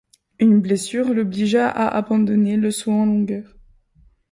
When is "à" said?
1.69-1.87